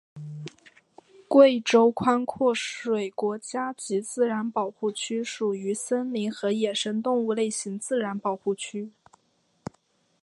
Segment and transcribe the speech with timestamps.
[1.27, 8.91] 贵州宽阔水国家级自然保护区属于森林和野生动物类型自然保护区。